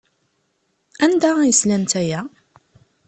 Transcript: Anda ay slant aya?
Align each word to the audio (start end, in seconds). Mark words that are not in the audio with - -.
Anda 1.05 1.29
ay 1.39 1.53
slant 1.61 1.93
aya? 2.01 2.21